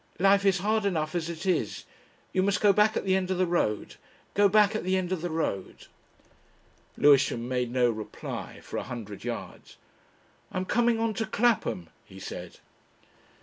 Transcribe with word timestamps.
Life 0.17 0.45
is 0.47 0.57
hard 0.57 0.83
enough 0.85 1.13
as 1.13 1.29
it 1.29 1.45
is... 1.45 1.85
You 2.33 2.41
must 2.41 2.59
go 2.59 2.73
back 2.73 2.97
at 2.97 3.05
the 3.05 3.15
end 3.15 3.29
of 3.29 3.37
the 3.37 3.45
road. 3.45 3.97
Go 4.33 4.49
back 4.49 4.75
at 4.75 4.83
the 4.83 4.97
end 4.97 5.11
of 5.11 5.21
the 5.21 5.29
road..." 5.29 5.85
Lewisham 6.97 7.47
made 7.47 7.71
no 7.71 7.87
reply 7.91 8.61
for 8.61 8.77
a 8.77 8.83
hundred 8.89 9.23
yards. 9.23 9.77
"I'm 10.51 10.65
coming 10.65 10.99
on 10.99 11.13
to 11.13 11.27
Clapham," 11.27 11.91
he 12.03 12.19
said. 12.19 12.57